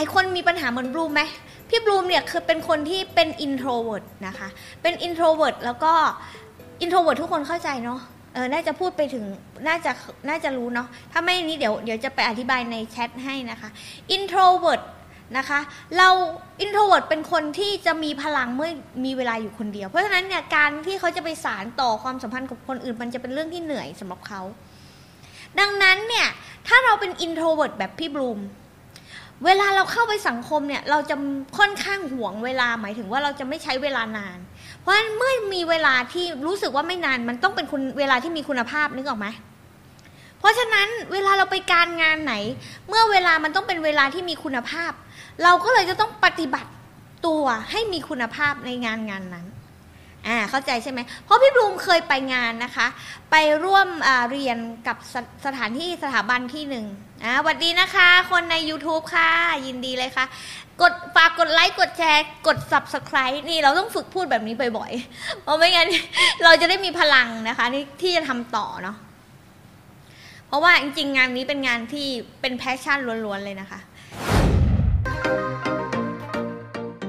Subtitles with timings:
[0.00, 1.22] ายคนมีปัญหาเหมือนบลูมไหม
[1.68, 4.48] พี่บลูมเนี่ยคือเป็นคนที่เป็น introvert นะคะ
[4.82, 5.92] เป็น introvert แล้วก็
[6.84, 8.00] introvert ทุกคนเข้าใจเนาะ
[8.34, 9.24] เออน่าจะพูดไปถึง
[9.66, 9.92] น่าจะ
[10.28, 13.70] น่าจะรู้เนาะ ถ้าไม่นี้เดี๋ยว เดี๋ยวจะไปอธิบายในแชทให้นะคะ
[14.16, 14.82] introvert
[15.38, 15.60] นะคะ
[15.98, 16.08] เรา
[16.64, 18.70] introvert เป็นคนที่จะมีพลังเมื่อ
[19.04, 24.40] มีเวลาอยู่คนเดียว เพราะฉะนั้นเนี่ย การที่เขาจะไปสารต่อความสัมพันธ์กับคนอื่น มันจะเป็นเรื่องที่เหนื่อยสำหรับเขา
[25.60, 26.28] ดังนั้นเนี่ย
[26.68, 28.38] ถ้าเราเป็น introvert แบบพี่บลูม
[29.44, 31.16] เวลาเราเข้าไปสังคมเนี่ย เราจะ
[31.58, 34.38] ค่อนข้างห่วงเวลาหมายถึงว่าเราจะไม่ใช้เวลานาน
[34.80, 39.26] เพราะฉะนั้นเมื่อมีเวลาที่รู้สึกว่าไม่นาน มันต้องเป็นคุณเวลาที่มีคุณภาพนึกออกไหม
[40.38, 42.34] เพราะฉะนั้นเวลาเราไปการงานไหน
[42.88, 44.92] เมื่อเวลามันต้องเป็นเวลาที่มีคุณภาพ
[45.42, 46.70] เราก็เลยจะต้องปฏิบัติ
[47.26, 49.46] ตัวให้มีคุณภาพในงานงานนั้น
[50.26, 52.86] อ่าเข้าใจใช่ไหมเพราะพี่บลูมเคยไปงานนะคะ
[53.30, 53.88] ไปร่วม
[54.30, 56.86] เรียนกับสสถานที่สถาบันที่หนึ่ง
[57.24, 59.30] อ่าสวัสดีนะคะ คนใน YouTube ค่ะ
[59.66, 60.24] ยินดีเลยค่ะ
[60.82, 65.88] กดฝากกดไลค์กดแชร์ กด Subscribe นี่เราต้องฝึกพูดแบบนี้บ่อยๆเพราะไม่งั้น
[66.44, 67.66] เราจะได้มีพลังนะคะ
[68.02, 68.96] ที่จะทำต่อเนาะ
[70.46, 72.08] เพราะว่าจริงๆ งานนี้เป็นงานที่
[72.40, 73.80] เป็นแพชชั่นล้วนๆเลยนะคะ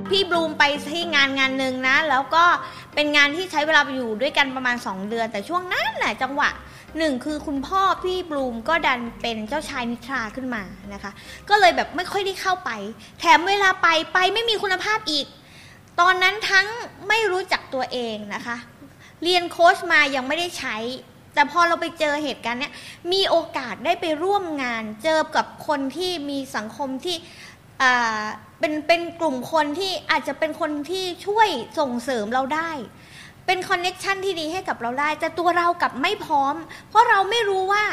[0.10, 2.46] พี่บลูมไปที่งานงานหนึ่งนะ แล้วก็
[2.96, 6.50] เป็นงานที่ใช้เวลาอยู่ด้วยกันประมาณ 2 เดือน แต่ช่วงนั้นแหละจังหวะ
[6.98, 11.12] หนึ่งคือคุณพ่อพี่บลูมก็ดันเป็นเจ้าชายนิทราขึ้นมานะคะ
[11.50, 12.72] ก็เลยแบบไม่ค่อยได้เข้าไป
[13.20, 15.26] แถมเวลาไปไปไม่มีคุณภาพอีก
[16.00, 16.68] ตอนนั้นทั้ง
[17.08, 18.58] ไม่รู้จักตัวเองนะคะ
[19.24, 20.78] เรียนโค้ชมายังไม่ได้ใช้
[21.34, 22.74] แต่พอเราไปเจอเหตุการณ์เนี้ย
[23.12, 27.18] มีโอกาสได้ไปร่วมงาน เจอกับคนที่มีสังคมที่
[28.60, 31.48] เป็นเป็นกลุ่มคนที่อาจจะเป็นคนที่ช่วย
[31.80, 32.72] ส่งเสริมเราได้
[33.46, 36.56] เป็น connection ที่ดีให้กับเราได้ แต่ตัวเรากับไม่พร้อม
[36.90, 37.84] เพราะเราไม่รู้ว่า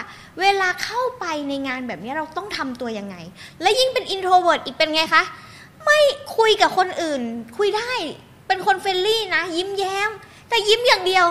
[0.41, 3.17] เวลาเข้าไปในงานแบบนี้เราต้องทำตัวยังไง
[3.63, 5.23] และยิ่งเป็น introvert อีกเป็นไงคะ
[5.85, 5.99] ไม่
[6.37, 7.23] คุยกับคนอื่น
[7.59, 7.93] คุยได้
[8.47, 10.11] เป็นคน friendly นะ ยิ้มแย้ม
[10.49, 11.27] แต่ยิ้มอย่างเดียว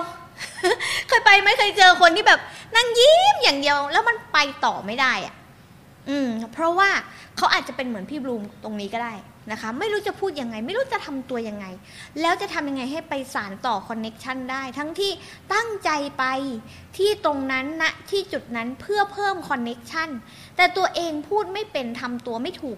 [1.08, 2.40] เคยไปไม่เคยเจอคนที่แบบ
[2.76, 5.36] นั่งยิ้มอย่างเดียว แล้วมันไปต่อไม่ได้อะ
[6.10, 6.90] อืม เพราะว่า
[7.38, 9.14] เขาอาจจะเป็นเหมือนพี่บลูมตรงนี้ก็ได้
[9.52, 11.66] นะคะ ไม่รู้จะพูดยังไง ไม่รู้จะทำตัวยังไง
[12.22, 15.12] แล้วจะทำยังไงให้ไปสานต่อ connection ได้ ทั้งที่
[15.54, 16.24] ตั้งใจไป
[16.98, 20.10] ที่ตรงนั้นนะที่จุดนั้นเพื่อเพิ่ม connection
[20.56, 22.78] แต่ตัวเองพูดไม่เป็นทำตัวไม่ถูก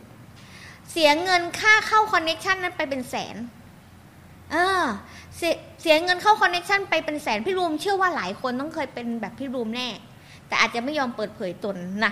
[0.91, 3.35] เสียเงินค่าเข้า connection นั้นไปเป็นแสน
[4.51, 4.83] เออ
[5.37, 9.89] เสียเสียเงินเข้า connection ไปเป็นแสนพี่บลูมเชื่อว่าหลายคนต้องเคยเป็นแบบพี่บลูมแน่
[10.49, 12.11] แต่อาจจะไม่ยอมเปิดเผยตนนะ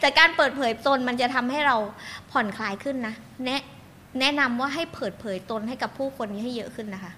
[0.00, 1.76] แต่การเปิดเผยตนมันจะทำให้เรา
[2.30, 3.14] ผ่อนคลายขึ้นนะ
[3.44, 3.62] แนะ
[4.20, 7.12] แนะนำว่าให้เปิดเผยตนให้กับผู้คนนี้ให้เยอะขึ้นนะคะ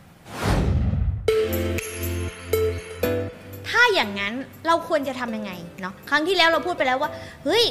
[3.68, 4.34] ถ้าอย่างนั้น
[4.66, 7.10] เราควรจะทำยังไงเนาะ ครั้งที่แล้วเราพูดไปแล้วว่า
[7.44, 7.64] เฮ้ย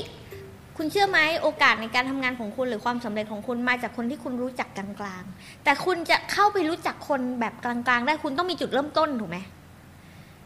[0.78, 9.38] คุณเชื่อไหมโอกาสในการทำงานของคุณหรือความสำเร็จของคุณมาจากคนที่คุณรู้จักกลางๆ แต่คุณจะเข้าไปรู้จักคนแบบกลางๆ ได้คุณต้องมีจุดเริ่มต้นถูกไหม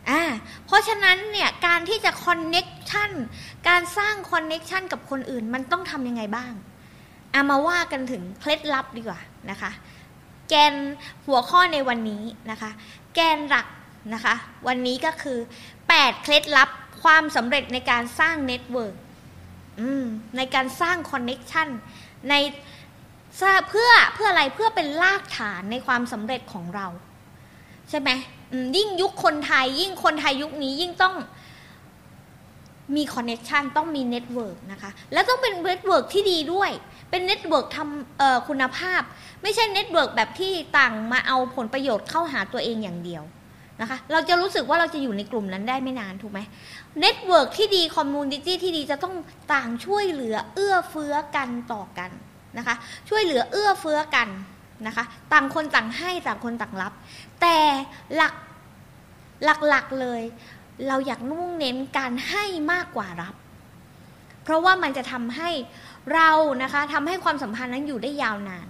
[0.09, 0.21] อ่า
[0.65, 3.11] เพราะฉะนั้นเนี่ยการที่จะคอนเน็กชัน
[3.69, 6.53] การสร้างคอนเน็กชันกับคนอื่นมันต้องทำยังไงบ้าง
[7.31, 9.19] เอามาว่ากันถึงเคล็ดลับดีกว่า
[9.49, 9.71] นะคะ
[10.49, 10.73] แกน
[11.27, 12.71] หัวข้อในวันนี้นะคะ
[13.15, 13.67] แกนหลัก
[14.13, 14.35] นะคะ
[14.67, 15.37] วันนี้ก็คือ
[15.81, 16.69] 8 เคล็ดลับ
[17.03, 18.95] ความสำเร็จในการสร้าง network
[20.37, 21.67] ในการสร้าง connection
[22.29, 22.33] ใน
[23.69, 26.87] เพื่อเพื่ออะไรเพื่อเป็นรากฐานในความสำเร็จของเรา
[27.89, 28.09] ใช่ไหม
[28.77, 31.15] ยิ่งยุคคนไทย ยิ่งคนไทยยุคนี้ยิ่งต้อง
[32.95, 36.71] มี connection ต้องมี network นะคะ แล้วต้องเป็น network ที่ดีด้วย
[37.09, 39.01] เป็น network ที่คุณภาพ
[39.41, 43.23] ไม่ใช่ network แบบที่ต่างมาเอาผลประโยชน์เข้าหาตัวเองอย่างเดียว
[43.81, 46.39] นะคะ เราจะรู้สึกว่าเราจะอยู่ในกลุ่มนั้นได้ไม่นานถูกไหม
[47.01, 49.15] network ที่ดี community ที่ดีจะต้อง
[49.53, 52.09] ต่างช่วยเหลือเอื้อเฟื้อกันต่อกัน
[52.57, 52.75] นะคะ
[53.09, 54.29] ช่วยเหลือเอื้อเฟื้อกัน
[54.87, 56.93] นะคะ ต่างคนต่างให้ต่างคนต่างรับ
[57.41, 57.57] แต่
[58.15, 58.33] หลัก
[59.69, 60.21] หลักๆเลย
[60.87, 63.35] เราอยากมุ่งเน้นการให้มากกว่ารับ
[64.43, 65.49] เพราะว่ามันจะทำให้
[66.13, 66.31] เรา
[66.63, 68.67] นะคะทำให้ความสัมพันธ์นั้นอยู่ได้ยาวนาน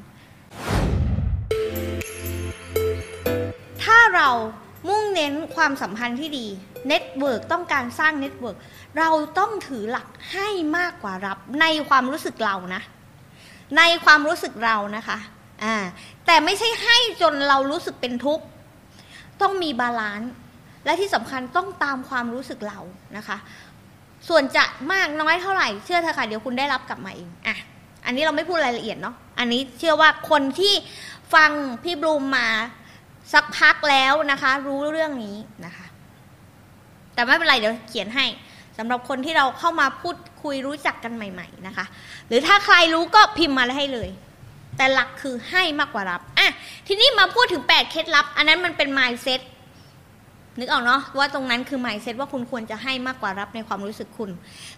[3.84, 4.30] ถ้าเรา
[4.90, 6.48] มุ่งเน้นความสัมพันธ์ที่ดี
[6.88, 8.58] network ต้องการสร้าง network
[8.98, 9.10] เรา
[9.40, 10.48] ต้องถือหลักให้
[10.78, 12.82] มากกว่ารับในความรู้สึกเรานะ
[13.78, 15.18] ในความรู้สึกเรานะคะ
[15.64, 15.76] อ่า
[16.26, 18.46] แต่ไม่ใช่ให้จนเรารู้สึกเป็นทุกข์
[19.42, 20.32] ต้องมี balance
[20.86, 22.80] และที่สำคัญต้องตามความรู้สึกเรา
[23.18, 23.38] นะคะ
[24.28, 27.58] ส่วนจะมากน้อยเท่าไหร่เชื่อเถอะค่ะเดี๋ยวคุณได้รับกลับมาเองอะ
[28.06, 30.74] อันนี้เราไม่พูดรายละเอียดเนาะอันนี้เชื่อว่าคนที่
[31.34, 31.52] ฟัง
[31.84, 32.48] พี่บลูมมา
[33.34, 35.36] สักพักแล้วนะคะ รู้เรื่องนี้
[35.66, 35.86] นะคะ
[37.14, 38.26] แต่ไม่เป็นไรเดี๋ยวเขียนให้
[38.78, 41.86] สำหรับคนที่เราเข้ามาพูดคุยรู้จักกันใหม่ ๆนะคะ
[42.28, 44.10] หรือถ้าใครรู้ก็พิมพ์มาให้เลย
[44.78, 46.48] แต่หลักคือให้มากกว่ารับอะ
[46.88, 49.42] ทีนี้มาพูดถึง 8 เคล็ดลับ อันนั้นมันเป็น mindset
[50.60, 54.30] นึกออกเนาะว่าตรงนั้นคือ mindset ว่าคุณควรจะให้มากกว่ารับในความรู้สึกคุณ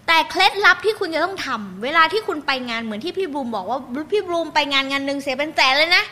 [0.08, 3.80] แต่เคล็ดลับที่คุณจะต้องทำเวลาที่คุณไปงานเหมือนที่พี่บลูมบอกว่า
[4.12, 6.04] พี่บลูมไปงานงานหนึ่งเสียเป็นแสนเลยนะ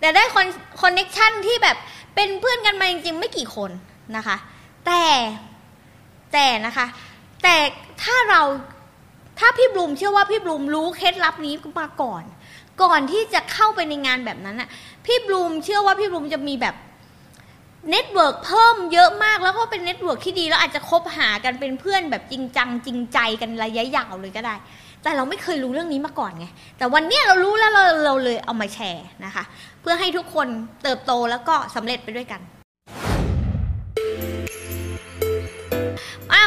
[0.00, 0.46] แต่ได้คอน
[0.80, 1.76] connection ที่แบบ
[2.14, 3.70] เป็นเพื่อนกันมาจริงๆไม่กี่คน
[4.16, 4.36] นะคะ
[4.86, 5.02] แต่
[6.32, 6.86] แต่นะคะ
[7.42, 7.56] แต่
[8.02, 8.42] ถ้าเรา
[9.38, 12.22] ถ้าพี่บลูมเชื่อว่าพี่บลูมรู้เคล็ดลับนี้มาก่อน
[12.82, 14.68] ก่อนที่จะเข้าไปในงานแบบนั้นอะ
[15.04, 16.74] พี่บลูมเชื่อว่าพี่บลูมจะมีแบบ
[17.90, 24.54] network เพิ่มเยอะมากแล้วก็เป็น network ที่ดีแล้วอาจจะคบหากันเป็นเพื่อนแบบจริงจังจริงใจกันระยะยาวเลยก็ได้
[25.02, 26.46] แต่เราไม่เคยรู้เรื่องนี้มาก่อนไง
[26.78, 29.44] แต่วันนี้เรารู้แล้วเราเราเลยเอามาแชร์นะคะ
[29.80, 30.48] เพื่อให้ทุกคน
[30.82, 32.40] เติบโตแล้วก็สำเร็จไปด้วยกัน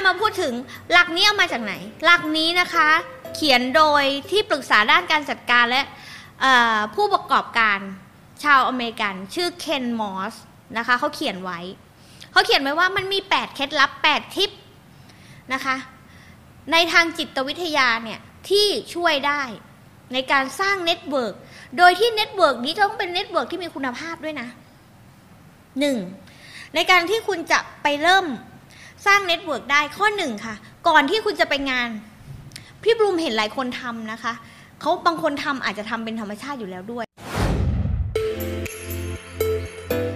[0.05, 0.53] มาพูดถึง
[0.91, 1.73] หลักนี้เอามาจากไหน
[2.05, 2.89] หลักนี้นะคะ
[3.35, 5.81] เขียนโดยที่ปรึกษาด้านการจัดการและ
[6.95, 7.79] ผู้ประกอบการ
[8.43, 10.33] ชาวอเมริกันชื่อเคนมอส
[10.77, 11.59] นะคะเขาเขียนไว้
[12.31, 14.51] เขาเขียนไว้ว่ามันมี 8 เคล็ดลับ 8 ทิป
[15.53, 15.75] นะคะ
[16.71, 19.41] ในทางจิตวิทยาเนี่ย ที่ช่วยได้
[20.13, 21.33] ในการสร้าง network
[21.77, 24.47] โดยที่ network นี้ต้องเป็น network ที่มีคุณภาพด้วยนะ
[25.79, 25.97] หนึ่ง
[26.75, 28.25] ในการที่คุณจะไปเริ่ม
[29.05, 30.55] สร้าง network ได้ข้อหนึ่งค่ะ
[30.87, 31.89] ก่อนที่คุณจะไปงาน
[32.83, 34.33] พี่บลูมเห็นหลายคนทำนะคะ
[34.83, 37.05] เขาบางคนทำอาจจะทำเป็นธรรมชาติอยู่แล้วด้วย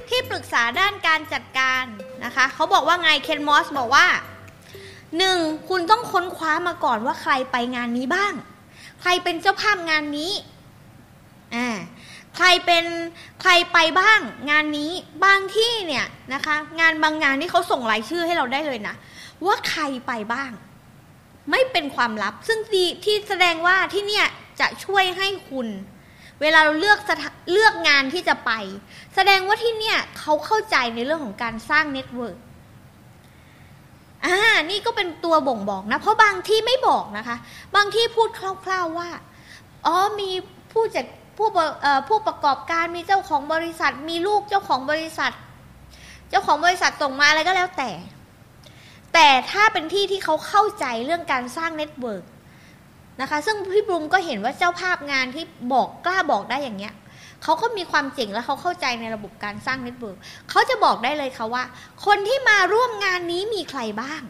[0.09, 1.83] ที่ปรึกษาด้านการจัดการ
[2.25, 4.07] นะคะเขาบอกว่าไงเคนมอสบอกว่า
[5.17, 5.37] หนึ่ง
[5.69, 8.33] คุณต้องค้นคว้ามาก่อนว่าใครไปงานนี้บ้าง
[9.01, 10.31] ใครเป็นเจ้าภาพงานนี้
[11.55, 11.67] อ่า
[12.35, 12.85] ใครเป็น
[13.41, 14.19] ใครไปบ้าง
[14.51, 14.91] งานนี้
[15.25, 18.95] บางที่เนี่ยนะคะ งานบางงานที่เขาส่งรายชื่อให้เราได้เลยนะ
[19.45, 20.51] ว่าใครไปบ้าง
[21.51, 22.59] ไม่เป็นความลับ ซึ่ง
[23.03, 24.27] ที่แสดงว่าที่เนี่ย
[24.59, 25.67] จะช่วยให้คุณ
[26.41, 26.99] เวลาเราเลือก
[27.51, 28.51] เลือกงานที่จะไป
[29.15, 32.37] แสดงว่าที่เนี่ยเขาเข้าใจในเรื่องของการสร้าง network
[34.25, 34.37] อ่า
[34.71, 37.37] นี่ก็เป็นตัวบ่งบอกนะ เพราะบางที่ไม่บอกนะคะ
[37.75, 38.29] บางที่พูด
[38.65, 39.09] คร่าว ๆว่า
[39.85, 40.31] อ๋อมี
[40.71, 41.05] ผู้จัด
[41.37, 41.47] ผู้
[42.07, 45.31] ผู้ประกอบการมีเจ้าของบริษัท มีลูกเจ้าของบริษัท
[46.29, 47.91] เจ้าของบริษัทส่งมาอะไรก็แล้วแต่
[49.13, 52.23] แต่ถ้าเป็นที่ที่เขาเข้าใจเรื่องการสร้าง network
[53.21, 56.93] นะคะ ซึ่งพี่บลูมก็เห็นว่าเจ้าภาพงานที่บอกกล้าบอกได้อย่างเงี้ย
[57.43, 60.17] เขาก็มีความเจ๋งและเขาเข้าใจในระบบการสร้าง network
[60.49, 61.63] เขาจะบอกได้เลยค่ะว่า
[62.05, 64.21] คนที่มาร่วมงานนี้มีใครบ้าง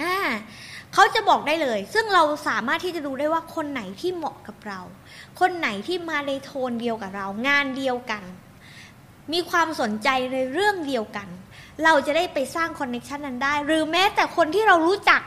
[0.00, 0.16] อ่า
[0.94, 4.80] เขาจะบอกได้เลย ซึ่งเราสามารถที่จะดูได้ว่าคนไหนที่เหมาะกับเรา
[5.40, 8.22] คนไหนที่มาในโทนเดียวกับเรา งานเดียวกัน
[9.32, 11.28] มีความสนใจในเรื่องเดียวกัน
[11.84, 15.20] เราจะได้ไปสร้างคอนเน็ชันนั้นได้ หรือแม้แต่คนที่เรารู้จัก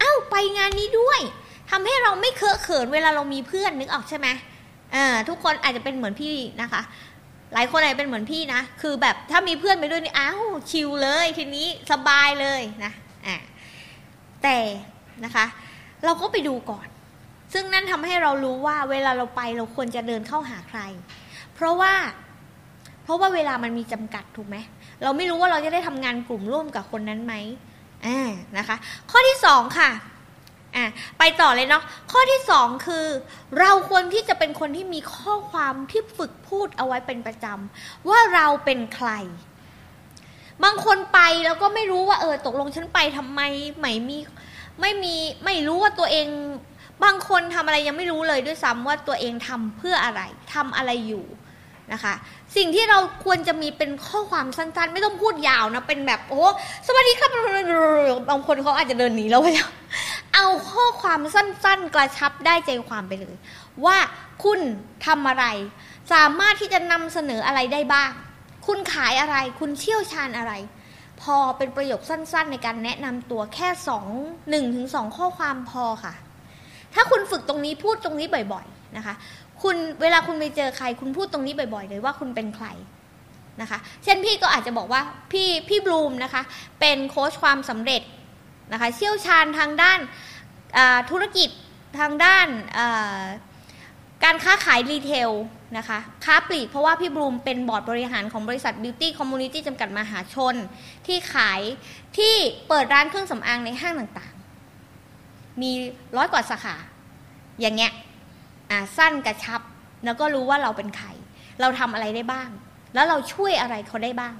[0.00, 1.20] เอ้าไปงานนี้ด้วย
[1.70, 4.28] ทำให้เราไม่เคอะเขินเวลาเรามีเพื่อนนึกออกใช่ไหม
[4.92, 6.82] เออทุกคนอาจจะเป็นเหมือนพี่นะคะ
[7.54, 12.92] หลายคนอาจจะเป็นเหมือนพี่นะ คือแบบถ้ามีเพื่อนไปด้วยนี่อ้าวชิลเลยทีนี้สบายเลยนะ
[13.26, 13.36] อ่า
[14.42, 14.58] แต่
[15.24, 15.46] นะคะ
[16.04, 16.86] เราก็ไปดูก่อน
[17.52, 20.80] ซึ่งนั่นทำให้เรารู้ว่าเวลาเราไปเราควรจะเดินเข้าหาใคร
[21.54, 21.92] เพราะว่า
[23.04, 24.56] เพราะว่าเวลามันมีจำกัดถูกไหม
[25.02, 27.34] เราไม่รู้ว่าเราจะได้ทำงานกลุ่มร่วมกับคนนั้นไหม
[28.06, 28.76] อ่านะคะ
[29.10, 29.90] ข้อที่สองค่ะ
[30.76, 30.84] อ่า
[31.18, 33.06] ไปต่อเลยเนาะข้อที่สองคือ
[33.60, 39.10] เราควรที่จะเป็นคนที่มีข้อความที่ฝึกพูดเอาไว้เป็นประจำว่าเราเป็นใคร
[40.64, 43.40] บางคนไปแล้วก็ไม่รู้ว่าเออตกลงฉันไปทำไม
[43.80, 44.18] ไม่มี
[44.80, 46.26] ไม่มีไม่รู้ว่าตัวเอง
[47.04, 50.22] บางคนทำอะไรยังไม่รู้เลยด้วยซ้ำว่าตัวเองทำเพื่ออะไร
[50.54, 51.24] ทำอะไรอยู่
[51.92, 52.14] นะคะ
[52.56, 56.44] สิ่งที่เราควรจะมีเป็นข้อความสั้นๆ ไม่ต้องพูดยาวนะ เป็นแบบโอ้
[56.86, 57.30] สวัสดีครับ
[58.30, 59.70] บางคนเขาอาจจะเดินหนีแล้วไปแล้ว
[60.34, 63.36] เอาข้อความสั้น ๆ กระชับได้ใจความไปเลย
[63.84, 63.96] ว่า
[64.44, 64.60] คุณ
[65.06, 65.44] ทำอะไร
[66.12, 68.10] สามารถที่จะนำเสนออะไรได้บ้าง
[68.66, 70.52] คุณขายอะไร คุณเชี่ยวชาญอะไร
[71.22, 74.06] พอเป็นประโยคสั้น ๆ ในการแนะนำตัวแค่สอง
[74.50, 76.14] หนึ่งถึงสองข้อความพอค่ะ
[76.94, 79.14] ถ้าคุณฝึกตรงนี้พูดตรงนี้บ่อย ๆ นะคะ
[79.62, 82.66] คุณเวลาคุณไปเจอใคร คุณพูดตรงนี้บ่อย ๆ เลยว่าคุณเป็นใคร
[83.60, 86.42] นะคะ เช่นพี่ก็อาจจะบอกว่าพี่พี่บลูมนะคะ
[86.80, 88.02] เป็นโค้ชความสำเร็จ
[88.72, 89.98] นะคะเชี่ยวชาญทางด้าน
[91.10, 91.50] ธุรกิจ
[91.98, 92.46] ทางด้าน
[94.24, 95.30] การค้าขาย retail
[95.76, 100.54] นะคะค้าปลีกเพราะว่าพี่บลูมเป็นบอร์ดบริหารของบริษัท Beauty Community จำกัดมหาชน
[101.06, 101.60] ที่ขาย
[102.18, 102.34] ที่
[102.68, 105.70] เปิดร้านเครื่องสำอางในห้างต่างๆ มี
[106.16, 106.76] ร้อยกว่าสาขา
[107.60, 107.92] อย่างเงี้ย
[108.96, 109.60] สั้นกระชับ
[110.04, 111.08] แล้วก็รู้ว่าเราเป็นใคร
[111.60, 112.48] เราทำอะไรได้บ้าง
[112.94, 114.34] แล้วเราช่วยอะไรเขาได้บ้าง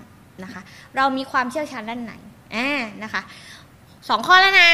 [0.44, 0.62] นะคะ
[0.96, 2.14] เรามีความเชี่ยวชาญด้านไหน
[2.54, 3.22] อ่านะคะ
[4.08, 4.70] สองข้อแล้วนะ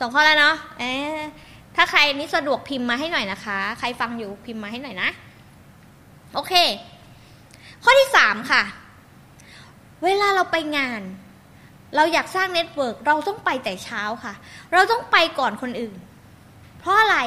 [0.00, 0.84] สองข้อแล้วเนาะเอ
[1.76, 5.08] ถ้าใครนี่สะดวกพิมพ์มาให้หน่อยนะคะ ใครฟังอยู่พิมพ์มาให้หน่อยนะ
[6.34, 6.52] โอเค
[7.84, 8.62] ข้อที่สามค่ะ
[10.04, 11.02] เวลาเราไปงาน
[11.96, 14.34] เราอยากสร้าง network เราต้องไปแต่เช้าค่ะ
[14.72, 15.96] เราต้องไปก่อนคนอื่น
[16.80, 17.18] เพราะอะไร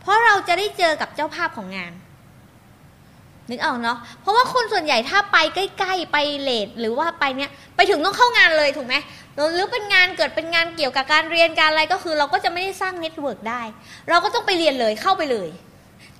[0.00, 1.92] เพราะเราจะได้เจอกับเจ้าภาพของงาน
[3.50, 8.94] นึกออกเนาะ เพราะว่าคนส่วนใหญ่ถ้าไปใใกล้ ๆ ไป late หรือว่าไปเนี้ย ไปถึงต้องเข้างานเลยถูกไหม
[9.34, 13.62] หรือเป็นงานเกิดเป็นงานเกี่ยวกับการเรียนการอะไรก็คือ เราก็จะไม่ได้สร้าง network ได้
[14.08, 15.48] เราก็ต้องไปเรียนเลยเข้าไปเลย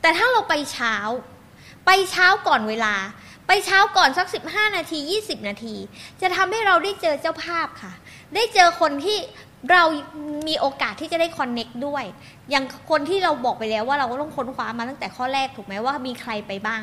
[0.00, 0.94] แต่ถ้าเราไปเช้า
[1.86, 2.94] ไปเช้าก่อนเวลา
[3.46, 5.74] ไปเช้าก่อนสัก 15 นาที 20 นาที
[6.20, 7.92] จะทำให้เราได้เจอเจ้าภาพค่ะ
[8.34, 9.18] ได้เจอคนที่
[9.72, 9.82] เรา
[10.48, 12.04] มีโอกาสที่จะได้ connect ด้วย
[12.50, 16.80] อย่างคนที่เราบอกไปแล้วว่าเราก็ต้องค้นคว้ามาตั้งแต่ข้อแรกถูกไหมว่ามีใครไปบ้าง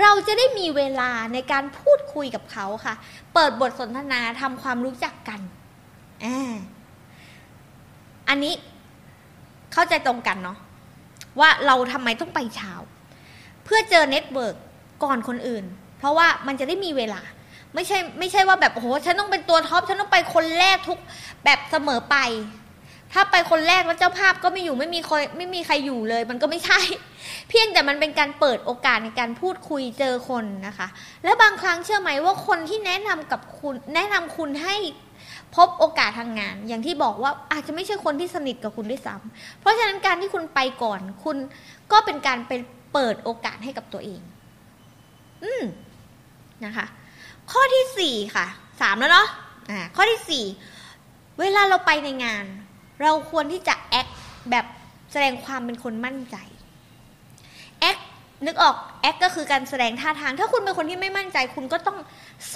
[0.00, 2.94] เราจะได้มีเวลาในการพูดคุยกับเขาค่ะ
[3.34, 5.40] เปิดบทสนทนาทำความรู้จักกัน
[8.28, 8.54] อันนี้
[9.72, 10.58] เข้าใจตรงกันเนาะ
[11.40, 12.72] ว่าเราทำไมต้องไปเช้า
[13.64, 14.56] เพื่อเจอ network
[15.04, 15.64] ก่อนคนอื่น
[15.98, 17.20] เพราะว่ามันจะได้มีเวลา
[17.74, 20.98] ไม่ใช่ไม่ใช่ว่าแบบโอ้โหฉันต้องเป็นตัว top ฉันต้องไปคนแรกทุก
[21.44, 22.16] แบบเสมอไป
[23.12, 26.80] ถ้าไปคนแรกแล้วเจ้าภาพก็ไม่อยู่ไม่มีคอยไม่มีใครอยู่เลย มันก็ไม่ใช่
[27.48, 30.88] เพียงแต่มันเป็นการเปิดโอกาสในการพูดคุยเจอคนนะคะ
[31.24, 34.76] และบางครั้งเชื่อไหมว่าคนที่แนะนำกับคุณแนะนำคุณให้
[35.56, 41.36] พบโอกาสทางงาน อย่างที่บอกว่าอาจจะไม่ใช่คนที่สนิทกับคุณด้วยซ้ำเพราะฉะนั้นการที่คุณไปก่อน คุณ
[41.92, 42.60] ก็เป็นการเป็น
[42.92, 44.20] เปิดโอกาสให้กับตัวเอง
[45.44, 45.64] อืม
[46.64, 46.86] นะคะ
[47.52, 48.46] ข้อที่สี่ค่ะ
[48.80, 49.26] สามแล้วเนาะ
[49.70, 50.44] อ่าข้อที่สี่
[51.40, 52.44] เวลาเราไปในงาน
[53.02, 54.06] เราควรที่จะแอค
[54.50, 54.66] แบบ
[55.12, 56.36] แสดงความเป็นคนมั่นใจ
[57.80, 57.98] แอค
[58.46, 61.98] นึกออกแอคก็คือการแสดงท่าทาง ถ้าคุณเป็นคนที่ไม่มั่นใจ คุณก็ต้อง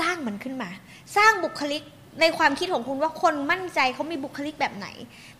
[0.01, 0.71] สร้างมันขึ้นมา
[1.17, 1.83] สร้างบุคลิก
[2.21, 4.89] ในความคิดของคุณว่าคนมั่นใจเขามีบุคลิกแบบไหน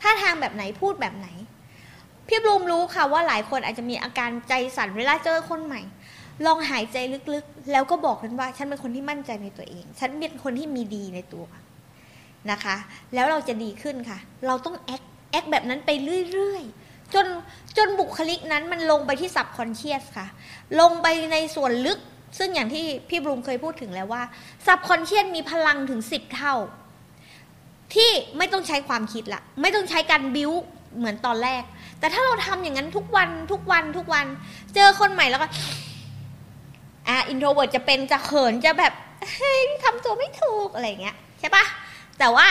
[0.03, 1.29] ท่าทางแบบไหนพูดแบบไหน
[2.29, 5.81] พี่บลูมรู้ค่ะว่าหลายคนอาจจะมีอาการใจสั่นเวลาเจอคนใหม่
[6.47, 6.97] ลองหายใจ
[7.35, 11.45] ลึกๆ แล้วก็บอกกันว่า ฉันเป็นคนที่มั่นใจในตัวเอง ฉันเป็นคนที่มีดีในตัว
[12.51, 12.77] นะคะ
[13.15, 15.91] แล้วเราจะดีขึ้นค่ะ เราต้องแอคแอคแบบนั้นไป
[16.33, 17.27] เรื่อยๆ จน
[17.77, 20.27] จนบุคลิกนั้นมันลงไปที่ subconscious ค่ะ
[20.81, 21.99] ลงไปในส่วนลึก
[22.39, 24.23] ซึ่งอย่างที่พี่บลูมเคยพูดถึงแล้วว่า
[24.67, 26.55] subconscious มีพลังถึงสิบเท่า
[27.95, 30.53] ที่ไม่ต้องใช้ความคิดละ ไม่ต้องใช้การบิ้ว
[30.99, 31.63] เหมือนตอนแรก
[31.99, 34.27] แต่ถ้าเราทำอย่างนั้นทุกวันทุกวันทุกวัน
[34.75, 35.49] เจอคนใหม่แล้วก็
[37.09, 38.93] อ่า introvert จะเป็นจะเขินจะแบบ
[39.37, 41.65] เฮ้ยทำตัวไม่ถูกอะไรเงี้ยใช่ปะ
[42.21, 42.49] แต่ว่า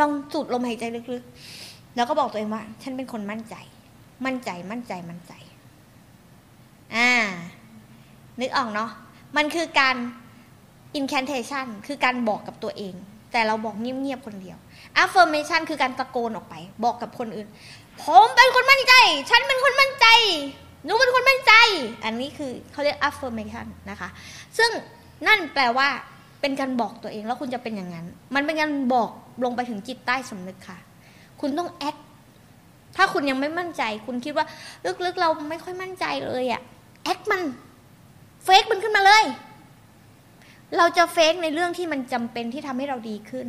[0.00, 3.54] ลองสูดลมหายใจลึกๆ แล้วก็บอกตัวเองว่า ฉันเป็นคนมั่นใจ
[4.24, 5.32] มั่นใจมั่นใจมั่นใจ
[6.94, 7.10] อ่า
[8.40, 8.90] นึกออกเนาะ
[9.36, 9.96] มันคือการ
[10.98, 12.94] incantation คือการบอกกับตัวเอง
[13.32, 14.58] แต่เราบอกเงียบๆคนเดียว
[15.02, 16.54] affirmation คือการตะโกนออกไป
[16.84, 17.48] บอกกับคนอื่น
[18.02, 18.94] ผมเป็นคนมั่นใจ
[19.30, 20.06] ฉันเป็นคนมั่นใจ
[20.84, 21.52] หนูเป็นคนมั่นใจ
[22.04, 24.08] อันนี้คือเขาเรียก affirmation นะคะ
[24.58, 24.70] ซึ่ง
[25.26, 25.88] นั่นแปลว่า
[26.40, 29.10] เป็นการบอกตัวเองแล้วคุณจะเป็นอย่างนั้น มันเป็นการบอก
[29.44, 30.78] ลงไปถึงจิตใต้สำนึกค่ะ
[31.40, 31.96] คุณต้องแอค
[32.96, 34.46] ถ้าคุณยังไม่มั่นใจ คุณคิดว่า
[35.04, 36.62] ลึกๆเราไม่ค่อยมั่นใจเลยอะ
[37.04, 37.42] แอคมัน
[38.44, 39.24] เฟกมันขึ้นมาเลย
[40.76, 43.48] เราจะเฟกในเรื่องที่มันจำเป็นที่ทำให้เราดีขึ้น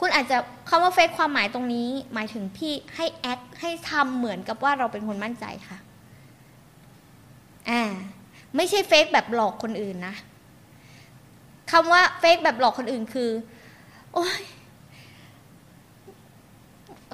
[0.00, 0.36] คุณอาจจะ
[0.68, 5.78] คำว่าเฟกความหมายตรงนี้ หมายถึงพี่ให้แอคให้ทำเหมือนกับว่าเราเป็นคนมั่นใจค่ะ
[7.70, 7.82] อ่า
[8.56, 10.14] ไม่ใช่เฟกแบบหลอกคนอื่นนะ
[11.70, 13.30] คำว่าเฟกแบบหลอกคนอื่นคือ
[14.14, 14.40] โอ้ย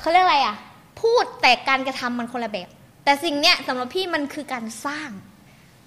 [0.00, 0.56] เขาเรียกอะไรอะ
[1.00, 2.68] พูดแต่การกระทำมันคนละแบบ
[3.04, 5.10] แต่สิ่งเนี้ยสำหรับพี่มันคือการสร้าง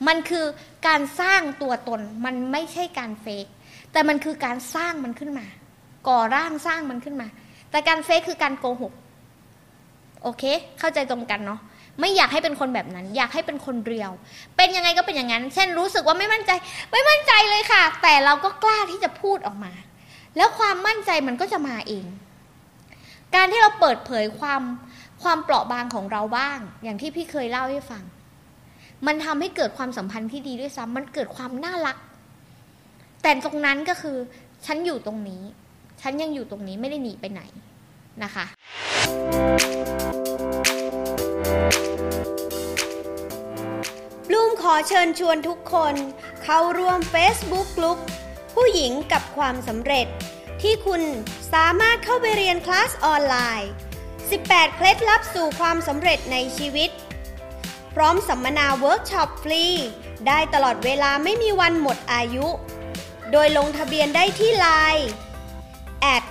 [0.07, 0.45] มันคือ
[0.87, 3.45] การสร้างตัวตน มันไม่ใช่การเฟก
[3.91, 5.45] แต่มันคือการสร้างมันขึ้นมา
[6.07, 7.27] ก่อร่างสร้างมันขึ้นมา
[7.71, 8.93] แต่การเฟกคือการโกหก
[10.23, 10.43] โอเค
[10.79, 11.59] เข้าใจตรงกันเนาะ
[11.99, 14.11] ไม่อยากให้เป็นคนแบบนั้น อยากให้เป็นคนเรียว
[14.57, 16.51] เป็นยังไงก็เป็นอย่างนั้น เช่นรู้สึกว่าไม่มั่นใจ
[16.91, 19.73] ไม่มั่นใจเลยค่ะ แต่เราก็กล้าที่จะพูดออกมา
[20.37, 22.05] แล้วความมั่นใจมันก็จะมาเอง
[23.35, 24.61] การที่เราเปิดเผยความ
[25.23, 28.03] ความเปราะบางของเราบ้าง อย่างที่พี่เคยเล่าให้ฟัง
[29.07, 31.97] มันทำให้เกิดความสัมพันธ์ที่ดีด้วยซ้ำมันเกิดความน่ารัก
[33.21, 34.17] แต่ตรงนั้นก็คือ
[34.65, 35.43] ฉันอยู่ตรงนี้
[36.01, 37.41] ฉันยังอยู่ตรงนี้ไม่ได้หนีไปไหน
[38.23, 38.45] นะคะ
[44.27, 45.95] บลูมขอเชิญชวนทุกคน
[46.43, 47.99] เข้าร่วม Facebook กลุ่ม
[48.53, 50.07] ผู้หญิงกับความสำเร็จ
[50.61, 51.01] ที่คุณ
[51.53, 53.71] สามารถเข้าไปเรียนคลาสออนไลน์
[54.21, 56.89] 18 เคล็ดลับสู่ความสำเร็จในชีวิต
[57.95, 59.65] พร้อมสัมมนาเวิร์กช็อปฟรี
[60.27, 62.47] ได้ตลอดเวลาไม่มีวันหมดอายุ
[63.31, 65.07] โดยลงทะเบียนได้ที่ไลน์
[66.15, 66.23] at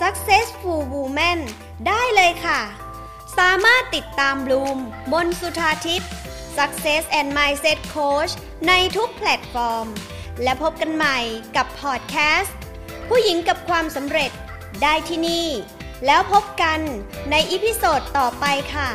[0.00, 1.38] successful woman
[1.86, 2.60] ได้เลยค่ะ
[3.38, 4.78] สามารถติดตามบลูม
[5.12, 6.10] บนสุธาทิพย์
[6.56, 8.32] Success and Mindset Coach
[8.68, 9.86] ในทุกแพลตฟอร์ม
[10.42, 11.18] และพบกันใหม่
[11.56, 12.56] กับพอดแคสต์
[13.08, 14.30] ผู้หญิงกับความสำเร็จ
[14.82, 15.48] ได้ที่นี่
[16.06, 16.80] แล้วพบกัน
[17.30, 18.88] ใน episode ต่อไปค่ะ